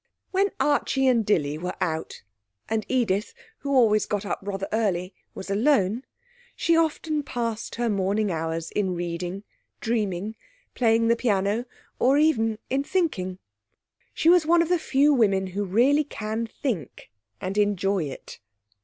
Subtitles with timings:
[0.31, 2.23] When Archie and Dilly were out,
[2.67, 6.05] and Edith, who always got up rather early, was alone,
[6.55, 9.43] she often passed her morning hours in reading,
[9.79, 10.33] dreaming,
[10.73, 11.65] playing the piano,
[11.99, 13.37] or even in thinking.
[14.11, 18.39] She was one of the few women who really can think, and enjoy it.